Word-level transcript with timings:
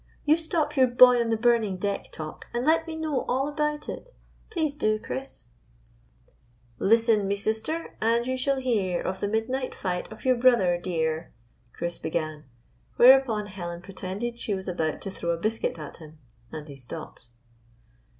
You 0.25 0.35
stop 0.35 0.75
your 0.75 0.87
boy 0.87 1.21
on 1.21 1.29
the 1.29 1.37
burning 1.37 1.77
deck 1.77 2.11
talk, 2.11 2.47
and 2.55 2.65
let 2.65 2.87
me 2.87 2.95
know 2.95 3.21
all 3.27 3.47
about 3.47 3.87
it. 3.87 4.09
Please, 4.49 4.73
do, 4.73 4.97
Chris?""' 4.97 5.43
Listen, 6.79 7.27
me 7.27 7.35
sister, 7.35 7.95
and 8.01 8.25
you 8.25 8.35
shall 8.35 8.57
hear 8.57 8.99
Of 8.99 9.19
the 9.19 9.27
midnight 9.27 9.75
fight 9.75 10.11
of 10.11 10.25
your 10.25 10.37
brother 10.37 10.79
dear,'" 10.79 11.31
Chris 11.77 11.99
began. 11.99 12.45
Whereupon 12.95 13.45
Helen 13.45 13.83
pretended 13.83 14.39
she 14.39 14.55
was 14.55 14.67
about 14.67 15.01
to 15.01 15.11
throw 15.11 15.29
a 15.29 15.37
biscuit 15.37 15.77
at 15.77 15.97
him 15.97 16.17
and 16.51 16.67
he 16.67 16.75
stopped. 16.77 17.27